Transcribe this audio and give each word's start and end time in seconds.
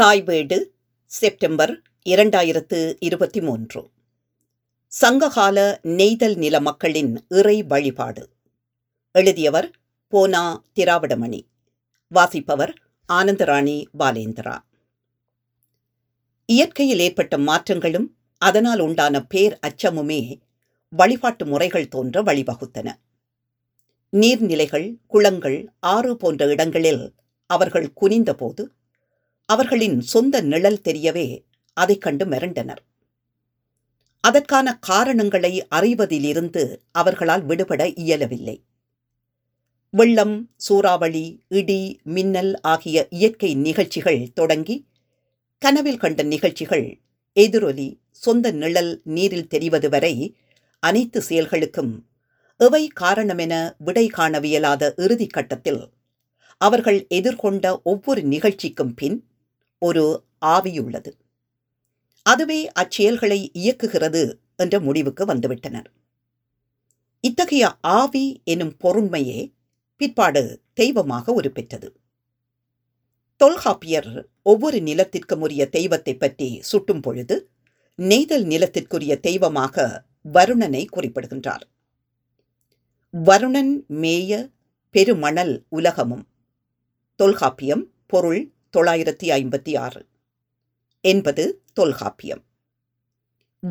தாய் 0.00 0.22
வீடு 0.22 0.74
செப்டம்பர் 1.06 1.82
இரண்டாயிரத்து 2.08 2.96
இருபத்தி 2.98 3.40
மூன்று. 3.40 3.90
சங்ககால 4.86 5.80
நெய்தல் 5.82 6.36
நில 6.36 6.60
மக்களின் 6.60 7.24
இறை 7.28 7.62
வழிபாடு. 7.62 8.28
எழுதியவர் 9.10 9.70
போனா 10.08 10.64
திராவிடமணி. 10.74 11.40
வாசிப்பவர் 12.08 12.74
ஆனந்தராணி 13.08 13.84
பாலேந்திரா. 13.98 14.58
இயற்கையில் 16.46 16.98
ஏற்பட்ட 16.98 17.38
மாற்றங்களும் 17.38 18.16
அதனால் 18.38 18.78
உண்டான 18.78 19.24
பேர் 19.24 19.58
அச்சமுமே 19.66 20.40
வழிபாட்டு 20.88 21.46
முறைகள் 21.46 21.88
தோன்ற 21.88 22.22
வழிவகுத்தன. 22.22 22.92
நீர்நிலைகள் 24.12 24.96
குளங்கள் 25.06 25.72
ஆறு 25.80 26.16
போன்ற 26.16 26.46
இடங்களில் 26.46 27.14
அவர்கள் 27.46 27.92
குனிந்தபோது 28.00 28.72
அவர்களின் 29.48 30.00
சொந்த 30.00 30.40
நிழல் 30.40 30.80
தெரியவே 30.84 31.26
அதைக் 31.76 32.00
கண்டு 32.00 32.24
மிரண்டனர். 32.26 32.80
அதற்கான 34.24 34.78
காரணங்களை 34.78 35.66
அறிவதிலிருந்து 35.70 36.62
அவர்களால் 36.92 37.44
விடுபட 37.44 37.88
இயலவில்லை. 37.88 38.56
வெள்ளம் 39.94 40.34
சூறாவளி 40.56 41.24
இடி 41.48 41.80
மின்னல் 42.04 42.60
ஆகிய 42.62 43.06
இயற்கை 43.10 43.54
நிகழ்ச்சிகள் 43.54 44.32
தொடங்கி 44.32 44.76
கனவில் 45.62 45.98
கண்ட 45.98 46.22
நிகழ்ச்சிகள் 46.22 46.86
எதிரொலி 47.36 47.88
சொந்த 48.10 48.50
நிழல் 48.50 49.00
நீரில் 49.04 49.46
தெரிவது 49.46 49.88
வரை 49.88 50.14
அனைத்து 50.82 51.22
செயல்களுக்கும் 51.28 51.92
எவை 52.60 52.82
காரணமென 53.00 53.54
விடை 53.78 54.10
காணவியலாத 54.18 54.92
இறுதிக் 54.96 55.32
கட்டத்தில் 55.32 55.82
அவர்கள் 56.60 57.06
எதிர்கொண்ட 57.14 57.82
ஒவ்வொரு 57.82 58.22
நிகழ்ச்சிக்கும் 58.22 58.94
பின் 58.96 59.16
ஒரு 59.78 60.24
ஆவியுள்ளது. 60.44 61.10
அதுவே 62.22 62.70
அச்செயல்களை 62.80 63.40
இயக்குகிறது 63.52 64.22
என்ற 64.56 64.80
முடிவுக்கு 64.80 65.24
வந்துவிட்டனர். 65.24 65.88
இத்தகைய 67.20 67.64
ஆவி 67.80 68.40
எனும் 68.44 68.74
பொருண்மையே 68.84 69.40
பிற்பாடு 69.96 70.42
தெய்வமாக 70.72 71.32
உருப்பெற்றது. 71.32 71.88
தொல்காப்பியர் 73.36 74.28
ஒவ்வொரு 74.42 74.78
நிலத்திற்கும் 74.78 75.40
உரிய 75.40 75.68
தெய்வத்தை 75.68 76.14
பற்றி 76.16 76.48
சுட்டும் 76.62 77.00
பொழுது 77.00 77.36
நெய்தல் 77.94 78.44
நிலத்திற்குரிய 78.44 79.20
தெய்வமாக 79.20 80.06
வருணனை 80.32 80.84
குறிப்பிடுகின்றார். 80.88 81.64
வருணன் 83.14 83.72
மேய 83.88 84.32
பெருமணல் 84.90 85.54
உலகமும் 85.68 86.24
தொல்காப்பியம் 87.20 87.84
பொருள் 88.06 88.52
தொள்ளாயிரத்தி 88.76 89.22
ஐம்பத்தி 89.22 89.78
ஆறு. 89.78 90.06
என்பது 91.00 91.62
தொல்காப்பியம். 91.72 92.44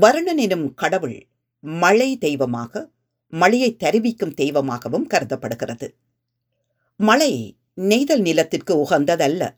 வருணன் 0.01 0.37
எனும் 0.37 0.73
கடவுள் 0.73 1.27
மழை 1.59 2.17
தெய்வமாக 2.17 2.89
மழையை 3.27 3.75
தருவிக்கும் 3.75 4.33
தெய்வமாகவும் 4.33 5.07
கருதப்படுகிறது. 5.07 5.95
மழை 6.97 7.57
நெய்தல் 7.73 8.21
நிலத்திற்கு 8.21 8.77
உகந்ததல்ல. 8.77 9.55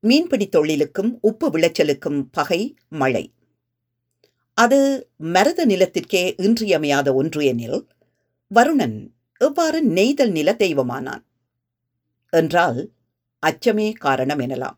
மீன்பிடி 0.00 0.48
தொழிலுக்கும் 0.48 1.18
உப்பு 1.20 1.50
விளைச்சலுக்கும் 1.50 2.28
பகை 2.30 2.76
மழை. 2.88 3.34
அது 4.54 5.10
மரத 5.16 5.66
நிலத்திற்கே 5.66 6.34
இன்றியமையாத 6.36 7.14
ஒன்று 7.14 7.44
எனில் 7.44 7.86
வருணன் 8.54 9.10
எவ்வாறு 9.36 9.82
நெய்தல் 9.82 10.30
நில 10.30 10.52
தெய்வமானான்? 10.58 11.24
என்றால் 12.30 12.92
அச்சமே 13.42 13.92
காரணம் 13.92 14.38
எனலாம். 14.38 14.76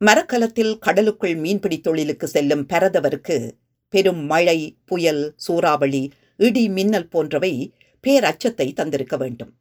மரக்கலத்தில் 0.00 0.78
கடலுக்குள் 0.78 1.36
மீன்பிடி 1.36 1.80
தொழிலுக்கு 1.80 2.26
செல்லும் 2.28 2.66
பரதவருக்கு 2.66 3.36
பெரும் 3.88 4.22
மழை 4.24 4.58
புயல் 4.84 5.22
சூறாவளி 5.36 6.12
இடி 6.36 6.68
மின்னல் 6.68 7.08
போன்றவை 7.08 7.74
பேரச்சத்தை 8.04 8.66
தந்திருக்க 8.72 9.16
வேண்டும். 9.16 9.52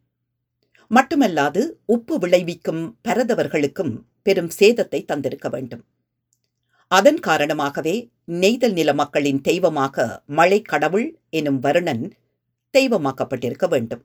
மட்டுமல்லாது 0.92 1.62
உப்பு 1.86 2.18
விளைவிக்கும் 2.20 2.98
பரதவர்களுக்கும் 3.08 3.94
பெரும் 4.22 4.52
சேதத்தை 4.60 5.06
தந்திருக்க 5.06 5.50
வேண்டும். 5.50 5.84
அதன் 6.92 7.20
காரணமாகவே 7.20 7.96
நெய்தல் 8.26 8.74
நில 8.74 8.94
மக்களின் 8.94 9.42
தெய்வமாக 9.42 10.24
மழை 10.26 10.62
கடவுள் 10.62 11.08
எனும் 11.30 11.60
வருணன் 11.60 12.12
தெய்வமாக்கப்பட்டிருக்க 12.74 13.68
வேண்டும். 13.68 14.04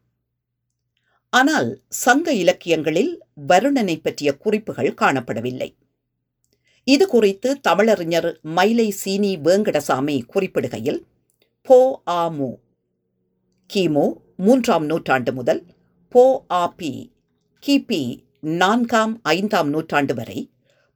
ஆனால் 1.33 1.69
சங்க 1.89 2.33
இலக்கியங்களில் 2.33 3.13
வருணனை 3.49 3.97
பற்றிய 4.01 4.31
குறிப்புகள் 4.37 4.99
காணப்படவில்லை. 5.01 5.71
இது 6.87 7.05
குறித்து 7.07 7.49
தமிழறிஞர் 7.69 8.29
மயிலை 8.57 8.89
சீனி 8.91 9.33
வேங்கடசாமி 9.37 10.17
குறிப்பிடுகையில் 10.35 11.01
போ 11.69 11.79
ஆ 12.09 12.23
மு. 12.29 12.51
கிமு 13.71 14.05
மூன்றாம் 14.37 14.87
நூற்றாண்டு 14.87 15.33
முதல் 15.33 15.63
போ 16.15 16.25
ஆ 16.53 16.63
பி 16.79 16.93
கிபி 17.63 18.03
நான்காம் 18.63 19.15
ஐந்தாம் 19.23 19.69
நூற்றாண்டு 19.69 20.15
வரை 20.15 20.39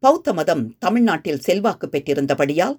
பௌத்த 0.03 0.33
மதம் 0.33 0.65
தமிழ்நாட்டில் 0.79 1.39
செல்வாக்கு 1.39 1.87
பெற்றிருந்தபடியால் 1.93 2.77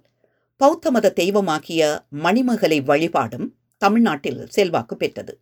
பௌத்த 0.62 0.92
மத 0.92 1.12
தெய்வமாகிய 1.12 1.82
மணிமகலை 2.26 2.80
வழிபாடும் 2.82 3.48
தமிழ்நாட்டில் 3.82 4.42
செல்வாக்கு 4.48 4.96
பெற்றது. 4.98 5.34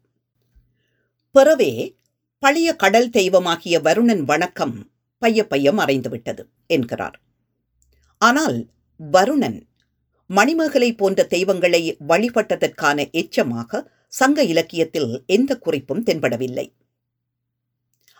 பிறவே 1.35 1.71
பழைய 2.44 2.75
கடல் 2.75 3.07
தெய்வமாகிய 3.09 3.75
வருணன் 3.79 4.22
வணக்கம் 4.23 4.73
பைய 5.18 5.47
பைய 5.47 5.72
மறைந்துவிட்டது 5.72 6.44
என்கிறார். 6.68 7.16
ஆனால் 8.22 8.57
வருணன் 9.00 9.57
மணிமேகலை 10.29 10.90
போன்ற 10.96 11.23
தெய்வங்களை 11.25 11.81
வழிபட்டதற்கான 12.07 13.06
எச்சமாக 13.22 13.81
சங்க 14.07 14.44
இலக்கியத்தில் 14.44 15.23
எந்த 15.25 15.57
குறிப்பும் 15.57 16.03
தென்படவில்லை. 16.03 16.68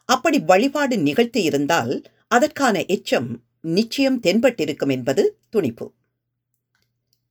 அப்படி 0.10 0.40
வழிபாடு 0.40 0.98
நிகழ்த்தி 0.98 1.44
இருந்தால் 1.44 1.94
அதற்கான 2.28 2.86
எச்சம் 2.88 3.30
நிச்சயம் 3.78 4.20
தென்பட்டிருக்கும் 4.22 4.92
என்பது 4.92 5.26
துணிப்பு. 5.50 5.88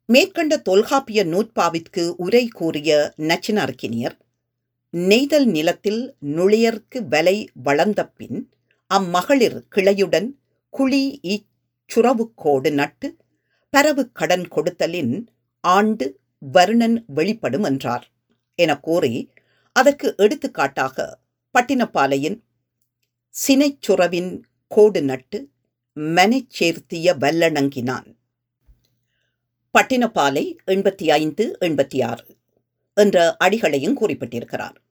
மேற்கண்ட 0.08 0.56
தொல்காப்பிய 0.70 1.24
நூற்பாவிற்கு 1.24 2.04
உரை 2.16 2.44
கூறிய 2.48 3.14
நச்சினார்கினியர் 3.30 4.16
நெய்தல் 4.94 5.46
நிலத்தில் 5.46 6.16
நுழையர்க்கு 6.22 6.98
வலை 7.08 7.48
வளர்ந்த 7.52 8.08
பின் 8.08 8.52
அம்மகளிர் 8.94 9.56
கிளையுடன் 9.76 10.28
குழி 10.68 11.20
இச்சுறவுக்கோடு 11.22 12.72
நட்டு 12.72 13.16
பரவு 13.70 14.12
கடன் 14.12 14.48
கொடுத்தலின் 14.48 15.26
ஆண்டு 15.60 16.20
வருணன் 16.52 17.04
வெளிப்படும் 17.06 17.62
என்றார். 17.62 18.12
என 18.54 18.78
கூறி 18.78 19.32
அதற்கு 19.72 20.14
எடுத்துக்காட்டாக 20.16 21.20
பட்டினப்பாலையின் 21.58 22.38
சினைச்சுறவின் 23.34 24.42
கோடு 24.68 25.02
நட்டு 25.02 25.50
மனைச்சேர்த்திய 25.96 27.16
வல்லணங்கினான். 27.18 28.16
பட்டினப்பாலை 29.78 30.56
எண்பத்தி 30.66 31.10
ஐந்து 31.10 31.56
எண்பத்தி 31.60 32.04
ஆறு 32.04 32.36
என்ற 32.94 33.36
அடிகளையும் 33.44 34.00
குறிப்பிட்டிருக்கிறார். 34.00 34.82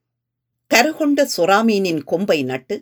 கருகொண்ட 0.72 1.29
சுறாமீனின் 1.38 2.03
கொம்பை 2.03 2.44
நட்டு 2.44 2.75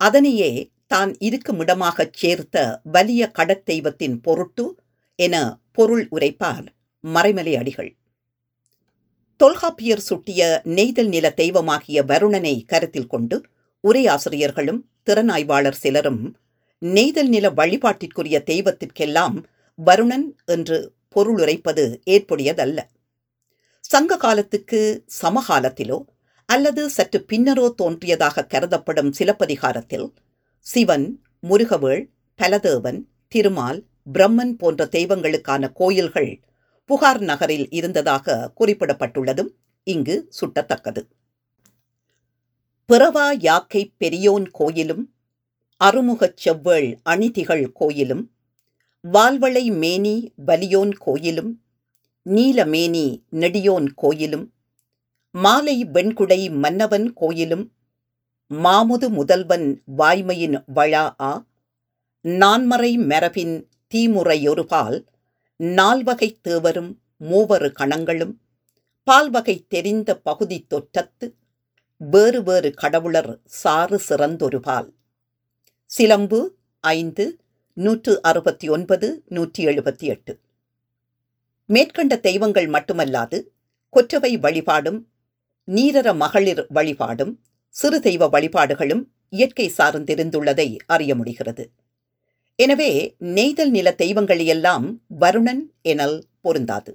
அதனையே 0.00 0.50
தான் 0.86 1.12
இருக்கும் 1.18 1.60
இடமாகச் 1.60 2.12
சேர்த்த 2.12 2.80
வலிய 2.84 3.30
கடற்தெய்வத்தின் 3.38 4.16
பொருட்டு 4.22 4.64
என 5.18 5.34
பொருள் 5.72 6.08
உரைப்பார் 6.10 6.66
மறைமலை 7.04 7.54
அடிகள். 7.56 7.90
தொல்காப்பியர் 9.40 10.00
சுட்டிய 10.00 10.60
நெய்தல் 10.64 11.08
நில 11.08 11.26
தெய்வமாகிய 11.30 12.02
வருணனை 12.02 12.64
கருத்தில் 12.64 13.06
கொண்டு 13.06 13.36
உரையாசிரியர்களும் 13.84 14.80
திறனாய்வாளர் 15.06 15.80
சிலரும் 15.82 16.22
நெய்தல் 16.82 17.28
நில 17.28 17.50
வழிபாட்டிற்குரிய 17.50 18.36
தெய்வத்திற்கெல்லாம் 18.46 19.36
வருணன் 19.78 20.26
என்று 20.44 20.78
பொருளுரைப்பது 21.14 21.84
ஏற்புடையதல்ல. 22.06 22.78
சங்க 23.84 24.16
காலத்துக்கு 24.16 24.80
சமகாலத்திலோ 25.22 25.98
அல்லது 26.54 26.90
சற்று 26.90 27.24
பின்னரோ 27.32 27.74
தோன்றியதாக 27.74 28.46
கருதப்படும் 28.46 29.12
சிலப்பதிகாரத்தில் 29.18 30.12
சிவன் 30.60 31.06
முருகவேள் 31.42 32.02
பலதேவன் 32.38 33.00
திருமால் 33.28 33.86
பிரம்மன் 34.12 34.52
போன்ற 34.52 34.88
தெய்வங்களுக்கான 34.92 35.72
கோயில்கள் 35.72 36.40
புகார் 36.84 37.20
நகரில் 37.20 37.66
இருந்ததாக 37.70 38.52
குறிப்பிடப்பட்டுள்ளதும் 38.60 39.50
இங்கு 39.84 40.30
சுட்டத்தக்கது. 40.40 41.02
பிறவா 42.88 43.26
யாக்கை 43.38 43.94
பெரியோன் 43.96 44.50
கோயிலும் 44.50 45.14
அருமுகச் 45.84 46.36
செவ்வேள் 46.44 46.96
அணிதிகள் 47.02 47.72
கோயிலும் 47.72 48.30
வால்வளை 49.12 49.64
மேனி 49.76 50.32
வலியோன் 50.46 50.92
கோயிலும் 50.98 51.62
நீலமேனி 52.26 53.06
நெடியோன் 53.30 53.94
கோயிலும் 53.94 54.53
மாலை 55.36 55.84
வெண்குடை 55.84 56.50
மன்னவன் 56.50 57.12
கோயிலும் 57.12 57.72
மாமுது 58.50 59.08
முதல்வன் 59.08 59.82
வாய்மையின் 59.96 60.62
வழா 60.66 61.14
ஆ 61.20 61.46
நான்மறை 62.20 62.96
மரபின் 62.96 63.68
தீமுறையொருபால் 63.94 65.06
நால்வகை 65.56 66.38
தேவரும் 66.48 66.96
மூவரு 67.20 67.72
கணங்களும் 67.72 68.40
பால்வகை 69.04 69.64
தெரிந்த 69.68 70.16
பகுதி 70.16 70.66
தொற்றத்து 70.70 71.32
வேறு 71.96 72.42
வேறு 72.42 72.74
கடவுளர் 72.74 73.40
சாறு 73.44 74.00
சிறந்தொருபால். 74.08 74.88
சிலம்பு 75.84 76.56
ஐந்து 76.80 77.38
நூற்று 77.72 78.22
அறுபத்தி 78.22 78.68
ஒன்பது 78.68 79.22
நூற்றி 79.26 79.66
எழுபத்தி 79.66 80.02
எட்டு. 80.02 80.40
மேற்கண்ட 81.66 82.16
தெய்வங்கள் 82.18 82.68
மட்டுமல்லாது 82.68 83.42
கொற்றவை 83.90 84.36
வழிபாடும் 84.38 85.08
நீரர 85.68 86.08
மகளிர் 86.16 86.66
வழிபாடும் 86.68 87.40
சிறு 87.74 88.00
தெய்வ 88.00 88.28
வழிபாடுகளும் 88.28 89.02
இயற்கை 89.28 89.72
சார்ந்திருந்துள்ளதை 89.78 90.78
அறிய 90.86 91.14
முடிகிறது. 91.14 91.64
எனவே 92.58 93.16
நெய்தல் 93.18 93.70
நில 93.70 93.94
தெய்வங்களையெல்லாம் 93.98 94.86
வருணன் 95.20 95.62
எனல் 95.82 96.18
பொருந்தாது. 96.40 96.92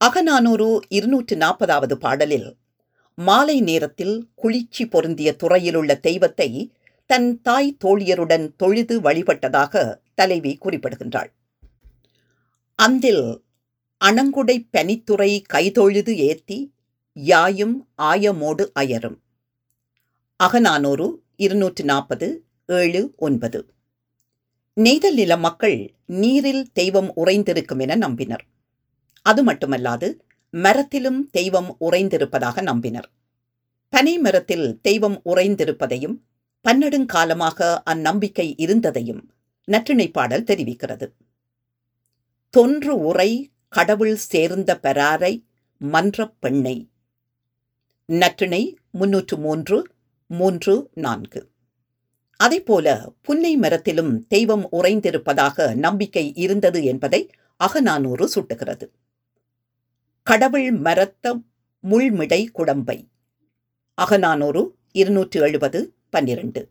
அகநானூறு 0.00 0.80
இருநூற்று 0.88 1.36
நாற்பதாவது 1.36 1.94
பாடலில் 1.94 2.56
மாலை 3.18 3.60
நேரத்தில் 3.60 4.16
குளிர்ச்சி 4.34 4.86
பொருந்திய 4.86 5.36
துறையிலுள்ள 5.42 6.00
தெய்வத்தை 6.00 6.50
தன் 7.10 7.40
தாய் 7.42 7.76
தோழியருடன் 7.84 8.46
தொழுது 8.56 9.00
வழிபட்டதாக 9.00 9.94
தலைவி 10.14 10.52
குறிப்பிடுகின்றாள். 10.56 11.30
அந்தில் 12.78 13.26
அணங்குடை 14.00 14.56
பனித்துறை 14.72 15.30
கைதொழுது 15.54 16.12
ஏத்தி 16.16 16.58
யாயும் 17.18 17.88
ஆயமோடு 17.98 18.70
அயரும். 18.80 19.16
அகநானூறு 20.36 21.22
இருநூற்று 21.36 21.84
நாற்பது 21.84 22.44
ஏழு 22.66 23.12
ஒன்பது. 23.16 23.74
நெய்தல் 24.74 25.14
நில 25.14 25.36
மக்கள் 25.36 25.94
நீரில் 26.06 26.72
தெய்வம் 26.72 27.12
உறைந்திருக்கும் 27.16 27.80
என 27.80 28.08
நம்பினர். 28.08 28.40
அது 29.22 29.44
மட்டுமல்லாது 29.44 30.14
மரத்திலும் 30.50 31.30
தெய்வம் 31.30 31.76
உறைந்திருப்பதாக 31.80 32.62
நம்பினர். 32.62 33.04
பனை 33.88 34.18
மரத்தில் 34.18 34.80
தெய்வம் 34.80 35.20
உறைந்திருப்பதையும் 35.24 36.18
பன்னெடுங்காலமாக 36.64 37.78
அந்நம்பிக்கை 37.90 38.54
இருந்ததையும் 38.56 39.30
நற்றிணை 39.64 40.10
பாடல் 40.10 40.44
தெரிவிக்கிறது. 40.44 41.12
தொன்று 42.50 42.98
உரை 42.98 43.52
கடவுள் 43.68 44.16
சேர்ந்த 44.16 44.78
பெறாரை 44.78 45.46
மன்றப் 45.78 46.40
பெண்ணை 46.40 46.90
நற்றிணை 48.12 48.76
முன்னூற்று 48.90 49.38
மூன்று 49.38 49.86
மூன்று 50.26 50.90
நான்கு. 50.94 51.50
போல 52.64 53.12
புன்னை 53.22 53.56
மரத்திலும் 53.56 54.26
தெய்வம் 54.26 54.68
உறைந்திருப்பதாக 54.72 55.74
நம்பிக்கை 55.74 56.32
இருந்தது 56.34 56.84
என்பதை 56.84 57.30
அகநானூறு 57.56 58.28
சுட்டுகிறது. 58.34 58.90
கடவுள் 60.22 60.72
மரத்த 60.72 61.42
முள்மிடை 61.82 62.46
குடம்பை. 62.52 63.08
அகநானூறு 63.94 64.74
இருநூற்று 64.92 65.40
எழுபது 65.40 65.94
பன்னிரண்டு. 66.10 66.68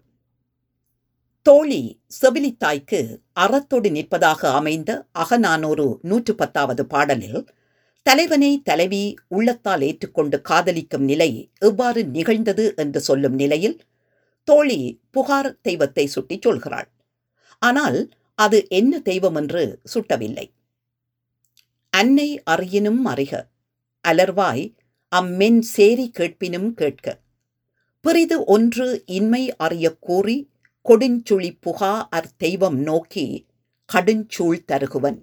தோழி 1.41 1.99
செவிலித்தாய்க்கு 2.21 3.19
அறத்தோடு 3.39 3.89
நிற்பதாக 3.89 4.53
அமைந்த 4.53 5.05
அகநானூறு 5.11 5.99
நூற்று 6.01 6.35
பத்தாவது 6.35 6.85
பாடலில் 6.85 7.45
தலைவனை 8.05 8.49
தலைவி 8.63 9.03
உள்ளத்தால் 9.27 9.81
ஏற்றுக்கொண்டு 9.81 10.41
காதலிக்கும் 10.41 11.05
நிலை 11.05 11.29
எவ்வாறு 11.59 12.01
நிகழ்ந்தது 12.05 12.65
என்று 12.75 12.99
சொல்லும் 12.99 13.33
நிலையில் 13.33 13.77
தோழி 14.43 14.79
புகார் 15.11 15.49
தெய்வத்தை 15.61 16.05
சுட்டிச் 16.07 16.45
சொல்கிறாள். 16.47 16.87
ஆனால் 17.61 17.99
அது 18.39 18.57
என்ன 18.69 18.99
தெய்வம் 18.99 19.35
என்று 19.35 19.63
சுட்டவில்லை. 19.93 20.45
அன்னை 21.89 22.29
அறியினும் 22.51 23.01
அறிக 23.05 23.33
அலர்வாய் 24.03 24.65
அம்மென் 25.11 25.59
சேரி 25.59 26.07
கேட்பினும் 26.13 26.69
கேட்க. 26.73 27.07
பிறிது 28.05 28.43
ஒன்று 28.45 29.03
இன்மை 29.05 29.43
அறிய 29.55 29.97
கூறி 29.99 30.37
கொடுஞ்சுழி 30.85 31.51
புகா 31.65 31.93
அர் 32.09 32.31
தெய்வம் 32.37 32.79
நோக்கி 32.79 33.27
கடுஞ்சூழ் 33.89 34.65
தருகுவன். 34.71 35.19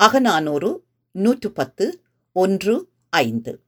அகநானூறு 0.00 0.70
நூற்று 1.12 1.50
பத்து 1.50 2.02
ஒன்று 2.32 2.88
ஐந்து. 3.10 3.60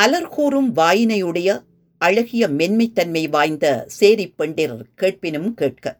அலர்கூறும் 0.00 0.72
வாயினையுடைய 0.76 1.64
அழகிய 1.98 2.48
மென்மைத்தன்மை 2.48 3.28
வாய்ந்த 3.28 3.84
சேரி 3.86 4.30
பெண்டிர் 4.30 4.86
கேட்பினும் 4.94 5.54
கேட்க. 5.54 5.98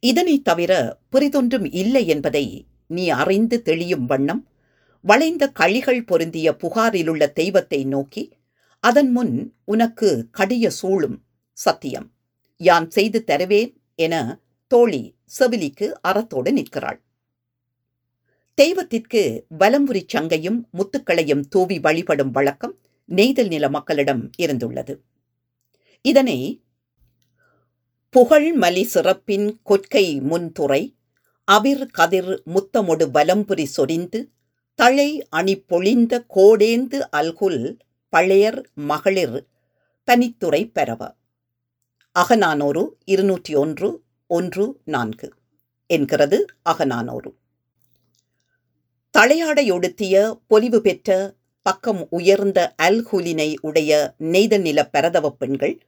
இதனைத் 0.00 0.44
தவிர 0.44 0.98
பிறிதொன்றும் 1.12 1.74
இல்லை 1.74 2.06
என்பதை 2.06 2.66
நீ 2.86 3.08
அறிந்து 3.08 3.62
தெளியும் 3.62 4.06
வண்ணம் 4.06 4.48
வளைந்த 5.02 5.52
களிகள் 5.58 6.06
பொருந்திய 6.06 6.52
புகாரிலுள்ள 6.52 7.32
தெய்வத்தை 7.32 7.84
நோக்கி 7.84 8.32
அதன் 8.80 9.10
முன் 9.10 9.54
உனக்கு 9.64 10.28
கடிய 10.30 10.70
சூழும் 10.70 11.22
சத்தியம். 11.52 12.10
யான் 12.56 12.90
செய்து 12.90 13.24
தருவேன் 13.24 13.80
என 13.94 14.40
தோழி 14.66 15.14
செவிலிக்கு 15.38 15.92
அறத்தோடு 16.08 16.52
நிற்கிறாள். 16.52 17.00
தெய்வத்திற்கு 18.58 19.46
வலம்புரி 19.58 20.02
சங்கையும் 20.06 20.68
முத்துக்களையும் 20.72 21.42
தூவி 21.48 21.80
வழிபடும் 21.80 22.30
வழக்கம் 22.30 22.78
நெய்தல் 23.04 23.46
நில 23.46 23.68
மக்களிடம் 23.68 24.30
இருந்துள்ளது. 24.38 24.94
இதனை 26.02 26.64
புகழ் 28.10 28.56
மலி 28.56 28.82
சிறப்பின் 28.82 29.60
கொற்கை 29.64 30.20
முன்துறை 30.20 30.96
அவிர் 31.52 31.86
கதிர் 31.90 32.42
முத்தமொடு 32.54 33.06
வலம்புரி 33.14 33.64
சொரிந்து 33.64 34.30
தழை 34.74 35.26
அணி 35.28 35.56
பொழிந்த 35.68 36.24
கோடேந்து 36.34 37.00
அல்குல் 37.16 37.78
பழையர் 38.16 38.64
மகளிர் 38.74 39.46
பனித்துறை 40.06 40.62
பெறவ. 40.74 41.14
அகநானூறு 42.12 42.96
இருநூற்றி 43.04 43.54
ஒன்று 43.54 44.02
ஒன்று 44.26 44.80
நான்கு. 44.84 45.32
என்கிறது 45.86 46.46
அகநானூறு. 46.62 47.34
தலையாடையொடுத்திய 49.18 50.38
பொலிவு 50.46 50.80
பெற்ற 50.80 51.34
பக்கம் 51.62 52.06
உயர்ந்த 52.10 52.74
அல்ஹூலினை 52.82 53.56
உடைய 53.60 54.14
நெய்த 54.18 54.58
நில 54.58 54.88
பரதவ 54.88 55.30
பெண்கள் 55.30 55.80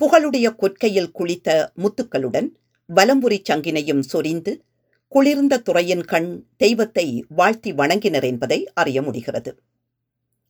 புகழுடைய 0.00 0.54
கொற்கையில் 0.54 1.10
குளித்த 1.18 1.72
முத்துக்களுடன் 1.76 2.48
வலம்புரி 2.94 3.38
சங்கினையும் 3.50 3.98
சொரிந்து 3.98 4.64
குளிர்ந்த 5.08 5.58
துறையின் 5.58 6.04
கண் 6.04 6.44
தெய்வத்தை 6.56 7.24
வாழ்த்தி 7.28 7.72
வணங்கினர் 7.72 8.24
என்பதை 8.24 8.70
அறிய 8.74 9.02
முடிகிறது. 9.02 9.58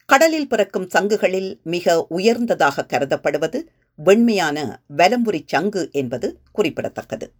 கடலில் 0.06 0.48
பிறக்கும் 0.48 0.88
சங்குகளில் 0.88 1.60
மிக 1.64 2.06
உயர்ந்ததாக 2.08 2.86
கருதப்படுவது 2.88 3.66
வெண்மையான 3.94 4.82
வலம்புரி 4.96 5.42
சங்கு 5.46 5.88
என்பது 5.92 6.40
குறிப்பிடத்தக்கது. 6.52 7.32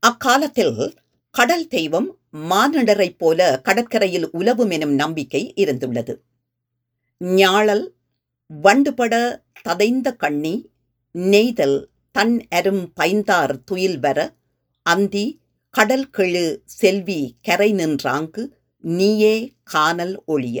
அக்காலத்தில் 0.00 0.96
கடல் 1.30 1.66
தெய்வம் 1.66 2.17
மானடரைப் 2.34 3.18
போல 3.18 3.60
கடற்கரையில் 3.62 4.30
உலவும் 4.30 4.70
எனும் 4.70 4.94
நம்பிக்கை 4.94 5.52
இருந்துள்ளது. 5.56 6.14
ஞாழல் 7.20 7.84
வண்டுபட 8.50 9.14
ததைந்த 9.62 10.12
கண்ணி 10.12 10.70
நெய்தல் 11.14 11.78
தன் 12.10 12.46
அரும் 12.48 12.84
பைந்தார் 13.00 13.54
துயில் 13.64 13.98
வர 13.98 14.18
அந்தி 14.82 15.26
கடல் 15.74 16.08
கெழு 16.16 16.44
செல்வி 16.64 17.20
கரை 17.42 17.72
நின்றாங்கு 17.72 18.42
நீயே 18.84 19.34
காணல் 19.62 20.22
ஒளிய 20.26 20.58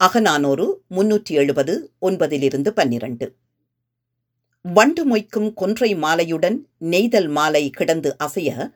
அகநானூறு 0.00 0.66
முன்னூற்றி 0.90 1.32
எழுபது 1.32 1.74
ஒன்பதிலிருந்து 2.00 2.68
பன்னிரண்டு. 2.68 3.26
வண்டு 4.64 5.02
மொய்க்கும் 5.04 5.52
கொன்றை 5.54 5.94
மாலையுடன் 5.94 6.58
நெய்தல் 6.78 7.28
மாலை 7.28 7.70
கிடந்து 7.70 8.18
அசைய 8.18 8.70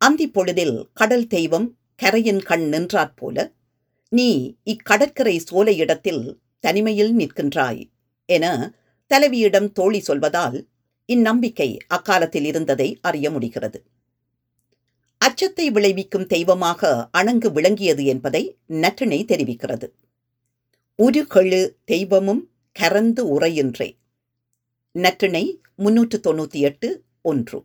அந்தி 0.00 0.26
பொழுதில் 0.30 0.76
கடல் 0.92 1.26
தெய்வம் 1.26 1.66
கரையின் 1.96 2.42
கண் 2.42 2.66
நின்றாற் 2.68 3.16
போல 3.16 3.52
நீ 4.08 4.28
இக்கடற்கரை 4.64 5.34
சோலையிடத்தில் 5.50 6.22
தனிமையில் 6.60 7.12
நிற்கின்றாய் 7.16 7.82
என 8.28 8.44
தலைவியிடம் 9.10 9.72
தோழி 9.72 10.00
சொல்வதால் 10.06 10.58
இந்நம்பிக்கை 11.08 11.68
அக்காலத்தில் 11.86 12.44
இருந்ததை 12.44 12.98
அறிய 13.00 13.30
முடிகிறது. 13.30 13.78
அச்சத்தை 15.18 15.70
விளைவிக்கும் 15.70 16.26
தெய்வமாக 16.26 17.10
அணங்கு 17.18 17.48
விளங்கியது 17.52 18.04
என்பதை 18.04 18.42
நற்றினை 18.68 19.20
தெரிவிக்கிறது. 19.24 19.88
உருகெழு 20.98 21.62
தெய்வமும் 21.84 22.42
கரந்து 22.76 23.24
உரையின்றே 23.36 23.90
நற்றினை 24.94 25.44
முன்னூற்று 25.76 26.18
தொண்ணூற்றி 26.18 26.60
எட்டு 26.60 26.88
ஒன்று. 27.22 27.58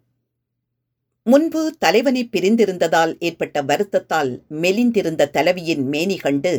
முன்பு 1.26 1.62
தலைவனை 1.78 2.22
பிரிந்திருந்ததால் 2.32 3.14
ஏற்பட்ட 3.20 3.62
வருத்தத்தால் 3.62 4.32
மெலிந்திருந்த 4.62 5.24
தலைவியின் 5.28 5.84
மேனி 5.84 6.18
கண்டு 6.18 6.52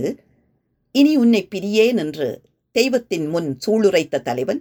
இனி 0.95 1.13
உன்னை 1.17 1.43
பிரியேன் 1.55 1.99
என்று 1.99 2.29
தெய்வத்தின் 2.77 3.27
முன் 3.29 3.49
சூளுரைத்த 3.65 4.21
தலைவன் 4.23 4.61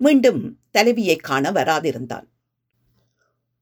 மீண்டும் 0.00 0.42
தலைவியை 0.70 1.16
காண 1.16 1.50
வராதிருந்தான். 1.50 2.26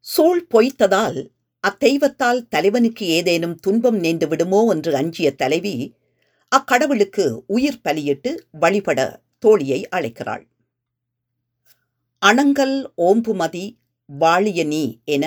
சூழ் 0.07 0.43
பொய்த்ததால் 0.55 1.19
அத்தெய்வத்தால் 1.65 2.43
தலைவனுக்கு 2.49 3.07
ஏதேனும் 3.07 3.57
துன்பம் 3.61 3.99
நேர்ந்து 4.01 4.29
விடுமோ 4.29 4.61
என்று 4.75 4.93
அஞ்சிய 4.97 5.31
தலைவி 5.35 5.75
அக்கடவுளுக்கு 6.53 7.25
உயிர் 7.47 7.81
பலியிட்டு 7.83 8.33
வழிபட 8.59 9.01
தோழியை 9.43 9.81
அழைக்கிறாள். 9.91 10.45
அணங்கல் 12.23 12.77
ஓம்புமதி 12.99 13.65
வாழிய 14.09 14.61
நீ 14.67 14.85
என 15.05 15.25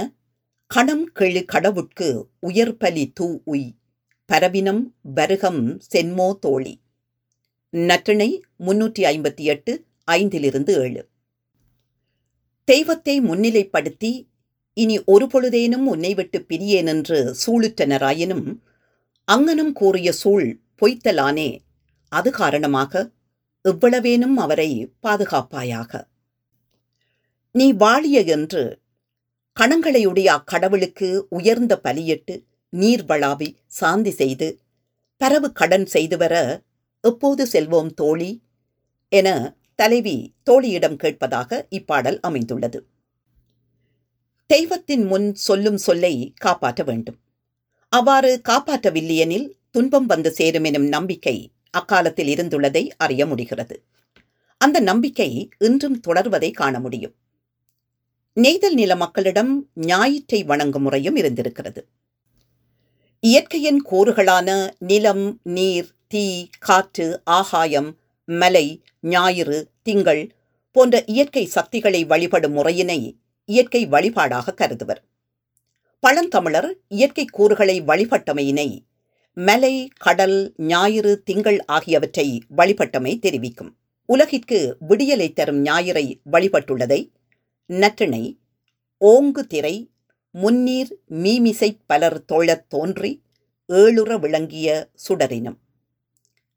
கணம் 0.71 1.03
கெழு 1.15 1.41
கடவுட்கு 1.45 2.07
உயர்பலி 2.41 3.11
தூ 3.13 3.41
உய் 3.45 3.67
பரவினம் 4.29 4.81
வருகம் 5.13 5.61
சென்மோ 5.93 6.25
தோழி. 6.39 6.73
நற்றிணை 7.73 8.27
முன்னூற்றி 8.59 9.03
ஐம்பத்தி 9.03 9.43
எட்டு 9.43 9.73
ஐந்திலிருந்து 10.11 10.73
ஏழு. 10.83 11.03
தெய்வத்தை 12.63 13.21
முன்னிலைப்படுத்தி 13.21 14.11
இனி 14.73 14.97
ஒரு 15.03 15.27
பொழுதேனும் 15.27 15.85
உன்னை 15.85 16.13
விட்டு 16.13 16.45
பிரியேன் 16.49 16.85
என்று 16.85 17.19
சூளுற்றனராயினும் 17.45 18.45
அங்கனம் 19.27 19.71
கூறிய 19.71 20.11
சூழ் 20.11 20.49
பொய்த்தலானே 20.81 21.49
அது 22.11 22.31
காரணமாக 22.31 23.11
எவ்வளவேனும் 23.65 24.35
அவரை 24.37 24.69
பாதுகாப்பாயாக. 25.03 25.91
நீ 27.55 27.69
வாழிய 27.73 28.25
என்று 28.25 28.65
கணங்களையுடைய 29.59 30.27
அக்கடவுளுக்கு 30.27 31.21
உயர்ந்த 31.29 31.79
பலியிட்டு 31.79 32.43
நீர் 32.69 33.05
வளாவி 33.05 33.55
சாந்தி 33.67 34.11
செய்து 34.11 34.59
பரவு 35.17 35.51
கடன் 35.51 35.85
செய்து 35.85 36.17
வர 36.17 36.61
எப்போது 37.01 37.47
செல்வோம் 37.51 37.93
தோழி? 37.93 38.43
என 39.09 39.55
தலைவி 39.75 40.33
தோழியிடம் 40.45 40.95
கேட்பதாக 40.95 41.65
இப்பாடல் 41.69 42.19
அமைந்துள்ளது. 42.19 42.85
தெய்வத்தின் 44.45 45.03
முன் 45.03 45.35
சொல்லும் 45.35 45.77
சொல்லை 45.77 46.33
காப்பாற்ற 46.35 46.83
வேண்டும். 46.83 47.19
அவ்வாறு 47.89 48.41
காப்பாற்றவில்லையெனில் 48.49 49.49
துன்பம் 49.71 50.05
வந்து 50.05 50.31
சேரும் 50.31 50.63
எனும் 50.63 50.87
நம்பிக்கை 50.87 51.51
அக்காலத்தில் 51.69 52.35
இருந்துள்ளதை 52.35 52.89
அறிய 52.97 53.25
முடிகிறது. 53.25 53.83
அந்த 54.57 54.79
நம்பிக்கை 54.79 55.49
இன்றும் 55.57 56.01
தொடர்வதை 56.07 56.53
காண 56.53 56.79
முடியும். 56.79 57.15
நெய்தல் 58.37 58.73
நில 58.73 58.95
மக்களிடம் 58.95 59.69
ஞாயிற்றை 59.75 60.43
வணங்கும் 60.43 60.81
முறையும் 60.81 61.15
இருந்திருக்கிறது. 61.15 61.87
இயற்கையின் 63.19 63.85
கூறுகளான 63.91 64.69
நிலம் 64.79 65.39
நீர் 65.43 65.87
தீ 66.07 66.47
காற்று 66.59 67.21
ஆகாயம் 67.23 67.97
மலை 68.25 68.81
ஞாயிறு 69.01 69.69
திங்கள் 69.83 70.31
போன்ற 70.71 71.03
இயற்கை 71.05 71.45
சக்திகளை 71.45 72.05
வழிபடும் 72.05 72.51
முறையினை 72.51 73.17
இயற்கை 73.45 73.87
வழிபாடாக 73.87 74.53
கருதுவர். 74.53 75.01
பழந்தமிழர் 75.99 76.77
இயற்கை 76.87 77.25
கூறுகளை 77.25 77.81
வழிபட்டமையினை 77.81 78.69
மலை 79.33 79.87
கடல் 79.97 80.53
ஞாயிறு 80.57 81.23
திங்கள் 81.23 81.63
ஆகியவற்றை 81.65 82.43
வழிபட்டமை 82.57 83.19
தெரிவிக்கும். 83.19 83.75
உலகிற்கு 84.05 84.77
விடியலை 84.89 85.33
தரும் 85.33 85.63
ஞாயிறை 85.63 86.21
வழிபட்டுள்ளதை 86.31 87.15
நற்றிணை 87.67 88.39
ஓங்கு 89.05 89.39
திரை 89.39 89.89
முன்னீர் 90.33 90.91
மீமிசை 91.09 91.77
பலர் 91.85 92.25
தோழத் 92.25 92.69
தோன்றி 92.69 93.21
ஏழுற 93.67 94.19
விளங்கிய 94.19 94.89
சுடரினம். 95.09 95.57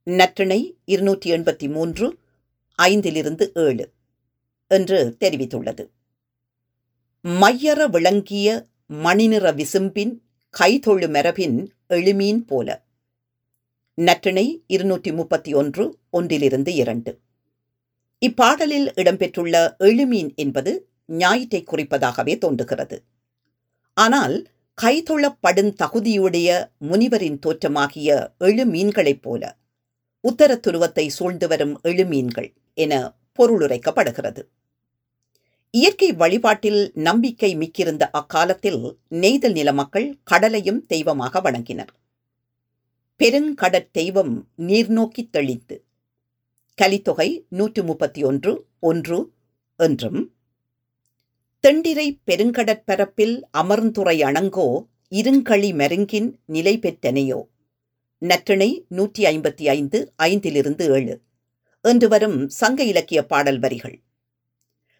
நற்றிணை 0.04 0.76
இருநூற்றி 0.84 1.30
எண்பத்தி 1.30 1.70
மூன்று 1.70 2.18
ஐந்திலிருந்து 2.82 3.50
ஏழு 3.54 3.90
என்று 4.68 5.16
தெரிவித்துள்ளது. 5.20 5.88
மையற 7.24 7.90
விளங்கிய 7.90 8.66
மணிநிற 8.86 9.52
விசும்பின் 9.52 10.18
கைதொழு 10.60 11.10
மரபின் 11.10 11.72
எழுமீன் 11.88 12.46
போல. 12.46 12.84
நற்றிணை 13.94 14.64
இருநூற்றி 14.66 15.12
முப்பத்தி 15.12 15.54
ஒன்று 15.54 15.98
ஒன்றிலிருந்து 16.10 16.74
இரண்டு. 16.74 17.18
இப்பாடலில் 18.26 18.92
இடம்பெற்றுள்ள 18.96 19.74
எழுமீன் 19.78 20.34
என்பது 20.34 20.84
ஞாயிற்றை 21.10 21.64
குறிப்பதாகவே 21.64 22.38
தோன்றுகிறது. 22.38 23.02
ஆனால் 23.96 24.48
கைதொழப்படும் 24.82 25.72
தகுதியுடைய 25.82 26.48
முனிவரின் 26.78 27.38
தோற்றமாகிய 27.46 28.10
எழுமீன்களைப் 28.38 29.22
போல 29.22 29.58
உத்தர 30.20 30.60
துருவத்தை 30.66 31.08
சூழ்ந்து 31.08 31.48
வரும் 31.48 31.80
எழுமீன்கள் 31.82 32.52
என 32.74 32.94
பொருளுரைக்கப்படுகிறது. 33.38 34.42
இயற்கை 35.70 36.12
வழிபாட்டில் 36.12 36.90
நம்பிக்கை 36.94 37.56
மிக்கிருந்த 37.56 38.04
அக்காலத்தில் 38.10 38.98
நெய்தல் 39.08 39.52
நில 39.52 39.72
மக்கள் 39.72 40.18
கடலையும் 40.22 40.86
தெய்வமாக 40.86 41.40
வணங்கினர். 41.40 41.92
பெருங்கடற் 43.20 43.90
தெய்வம் 43.92 44.34
நீர்நோக்கி 44.58 45.22
தெளித்து 45.30 45.84
கலித்தொகை 46.78 47.44
நூற்று 47.48 47.82
முப்பத்தி 47.84 48.22
ஒன்று 48.22 48.66
ஒன்று 48.80 49.32
என்றும் 49.76 50.20
தெண்டிரை 51.60 52.20
பெருங்கடற்பரப்பில் 52.26 53.42
அமர்ந்துறை 53.58 54.22
அணங்கோ 54.22 54.86
இருங்களி 55.08 55.74
மருங்கின் 55.74 56.38
நிலை 56.46 56.78
பெற்றனையோ? 56.78 57.46
நற்றிணை 58.18 58.84
நூற்றி 58.88 59.24
ஐம்பத்தி 59.24 59.68
ஐந்து 59.68 60.12
ஐந்திலிருந்து 60.22 60.88
ஏழு. 60.90 61.20
என்று 61.84 62.08
வரும் 62.08 62.48
சங்க 62.48 62.82
இலக்கிய 62.82 63.26
பாடல் 63.26 63.58
வரிகள். 63.58 64.02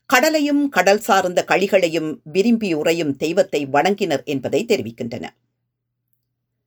கடலையும் 0.06 0.68
கடல் 0.68 0.98
சார்ந்த 0.98 1.44
களிகளையும் 1.48 2.20
விரும்பி 2.22 2.74
உறையும் 2.74 3.16
தெய்வத்தை 3.16 3.66
வணங்கினர் 3.66 4.24
என்பதை 4.24 4.64
தெரிவிக்கின்றன. 4.64 5.26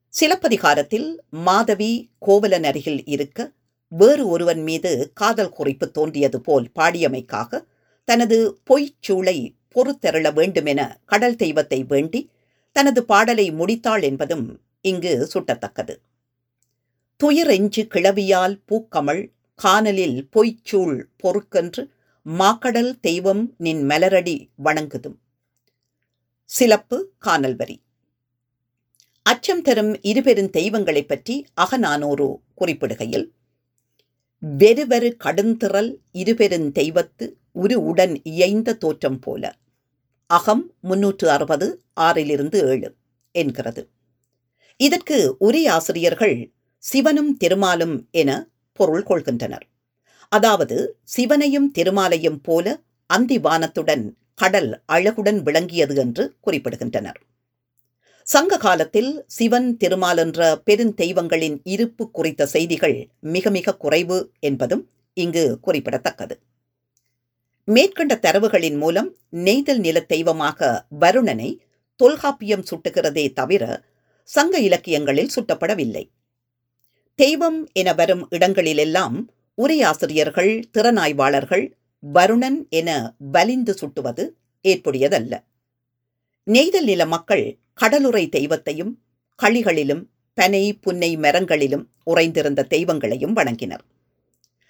சிலப்பதிகாரத்தில் 0.10 1.22
மாதவி 1.30 2.12
கோவலன் 2.18 2.64
அருகில் 2.64 3.06
இருக்க 3.06 3.52
வேறு 3.88 4.28
ஒருவன் 4.28 4.64
மீது 4.64 5.12
காதல் 5.14 5.50
குறிப்பு 5.50 5.92
தோன்றியது 5.92 6.42
போல் 6.42 6.72
பாடியமைக்காக 6.80 7.66
தனது 8.06 8.60
பொய்ச்சூளை 8.70 9.56
பொறுத்தருள 9.76 10.34
வேண்டுமென 10.34 10.82
கடல் 11.06 11.36
தெய்வத்தை 11.36 11.84
வேண்டி 11.84 12.30
தனது 12.76 13.06
பாடலை 13.06 13.52
முடித்தாள் 13.52 14.04
என்பதும் 14.04 14.62
இங்கு 14.82 15.30
சுட்டத்தக்கது. 15.34 15.96
துயரெஞ்சு 17.18 17.88
கிளவியால் 17.90 18.56
பூக்கமள் 18.68 19.22
கானலில் 19.60 20.18
பொய்ச்சூள் 20.36 21.04
பொறுக்கென்று 21.24 21.84
மாக்கடல் 22.26 22.94
தெய்வம் 23.02 23.54
நின் 23.58 23.88
மலரடி 23.88 24.38
வணங்குதும். 24.64 25.18
சிலப்பு 26.50 26.98
கானல் 27.18 27.56
வரி 27.56 27.82
அச்சம் 29.26 29.62
தரும் 29.62 30.02
இருபெரும் 30.02 30.50
தெய்வங்களைப் 30.50 31.08
பற்றி 31.08 31.36
அகநானோரு 31.62 32.28
குறிப்பிடுகையில் 32.58 33.26
வெறுவெரு 34.44 35.10
கடுந்திரல் 35.24 35.92
இருபெருந் 36.14 36.68
தெய்வத்து 36.72 37.26
உரு 37.56 37.74
உடன் 37.74 38.22
இயைந்த 38.24 38.74
தோற்றம் 38.74 39.20
போல. 39.20 39.44
அகம் 40.30 40.64
முன்னூற்று 40.82 41.30
அறுபது 41.30 41.68
ஆறிலிருந்து 42.00 42.60
ஏழு 42.68 42.90
என்கிறது. 43.36 43.82
இதற்கு 44.80 45.36
உரை 45.40 45.68
ஆசிரியர்கள் 45.68 46.38
சிவனும் 46.84 47.38
திருமாலும் 47.38 47.96
என 48.12 48.32
பொருள் 48.80 49.04
கொள்கின்றனர். 49.04 49.66
அதாவது 50.32 50.78
சிவனையும் 51.04 51.72
திருமாலையும் 51.78 52.40
போல 52.42 52.66
அந்தி 53.10 53.38
வானத்துடன் 53.40 54.04
கடல் 54.34 54.82
அழகுடன் 54.86 55.42
விளங்கியது 55.42 55.96
என்று 55.96 56.24
குறிப்பிடுகின்றனர். 56.48 57.20
சங்க 58.28 58.58
காலத்தில் 58.58 59.12
சிவன் 59.28 59.78
திருமால் 59.78 60.18
என்ற 60.18 60.62
பெருந்தெய்வங்களின் 60.66 61.58
இருப்பு 61.64 62.12
குறித்த 62.12 62.46
செய்திகள் 62.46 62.98
மிக 63.20 63.50
மிக 63.50 63.76
குறைவு 63.76 64.18
என்பதும் 64.40 64.84
இங்கு 65.18 65.60
குறிப்பிடத்தக்கது. 65.62 66.36
மேற்கண்ட 67.68 68.20
தரவுகளின் 68.22 68.78
மூலம் 68.78 69.16
நெய்தல் 69.30 69.80
நில 69.80 70.02
தெய்வமாக 70.02 70.88
வருணனை 71.00 71.58
தொல்காப்பியம் 71.96 72.64
சுட்டுகிறதே 72.72 73.34
தவிர 73.34 73.84
சங்க 74.24 74.60
இலக்கியங்களில் 74.60 75.30
சுட்டப்படவில்லை. 75.36 76.10
தெய்வம் 77.16 77.70
என 77.74 77.94
வரும் 77.94 78.28
இடங்களிலெல்லாம் 78.30 79.32
உரையாசிரியர்கள் 79.58 80.64
திறனாய்வாளர்கள் 80.78 81.72
வருணன் 82.14 82.70
என 82.70 83.16
வலிந்து 83.18 83.74
சுட்டுவது 83.74 84.36
ஏற்புடையதல்ல. 84.64 85.34
நெய்தல் 86.44 86.84
நில 86.84 87.06
மக்கள் 87.06 87.60
கடலுரை 87.74 88.30
தெய்வத்தையும் 88.30 89.04
களிகளிலும் 89.44 90.04
பனை 90.34 90.74
புன்னை 90.74 91.18
மரங்களிலும் 91.18 91.86
உறைந்திருந்த 92.04 92.68
தெய்வங்களையும் 92.70 93.36
வணங்கினர். 93.36 93.84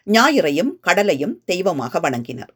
ஞாயிறையும் 0.08 0.72
கடலையும் 0.82 1.42
தெய்வமாக 1.46 2.00
வணங்கினர். 2.00 2.54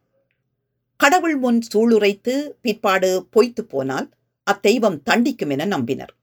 கடவுள் 0.97 1.35
முன் 1.35 1.59
சூளுரைத்து 1.73 2.49
பிற்பாடு 2.61 3.27
பொய்த்து 3.29 3.65
போனால் 3.65 4.09
அத்தெய்வம் 4.51 4.97
தண்டிக்கும் 5.09 5.51
என 5.57 5.65
நம்பினர். 5.77 6.13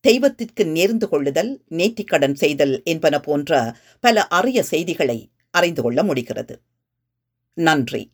தெய்வத்திற்கு 0.00 0.64
நேர்ந்து 0.64 1.08
கொள்ளுதல் 1.08 1.62
நேர்த்திக்கடன் 1.70 2.32
செய்தல் 2.32 2.82
என்பன 2.84 3.20
போன்ற 3.20 3.76
பல 4.00 4.26
அரிய 4.26 4.62
செய்திகளை 4.62 5.30
அறிந்து 5.50 5.82
கொள்ள 5.82 6.02
முடிகிறது. 6.02 6.60
நன்றி. 7.54 8.12